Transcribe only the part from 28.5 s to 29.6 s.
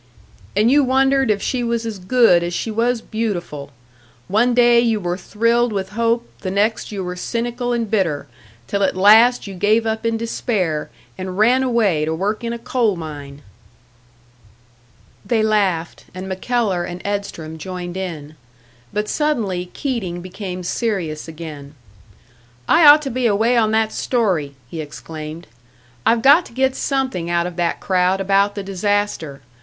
the disaster.